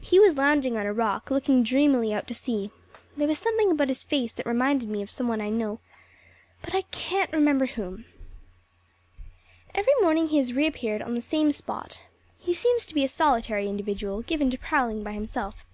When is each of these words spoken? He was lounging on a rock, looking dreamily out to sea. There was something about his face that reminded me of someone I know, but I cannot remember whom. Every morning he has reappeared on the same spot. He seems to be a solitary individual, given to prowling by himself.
He 0.00 0.18
was 0.18 0.36
lounging 0.36 0.76
on 0.76 0.86
a 0.86 0.92
rock, 0.92 1.30
looking 1.30 1.62
dreamily 1.62 2.12
out 2.12 2.26
to 2.26 2.34
sea. 2.34 2.72
There 3.16 3.28
was 3.28 3.38
something 3.38 3.70
about 3.70 3.86
his 3.86 4.02
face 4.02 4.32
that 4.32 4.44
reminded 4.44 4.88
me 4.88 5.02
of 5.02 5.10
someone 5.12 5.40
I 5.40 5.50
know, 5.50 5.78
but 6.62 6.74
I 6.74 6.82
cannot 6.90 7.32
remember 7.32 7.66
whom. 7.66 8.04
Every 9.72 9.94
morning 10.00 10.30
he 10.30 10.38
has 10.38 10.52
reappeared 10.52 11.00
on 11.00 11.14
the 11.14 11.22
same 11.22 11.52
spot. 11.52 12.02
He 12.40 12.52
seems 12.52 12.86
to 12.86 12.94
be 12.96 13.04
a 13.04 13.08
solitary 13.08 13.68
individual, 13.68 14.22
given 14.22 14.50
to 14.50 14.58
prowling 14.58 15.04
by 15.04 15.12
himself. 15.12 15.64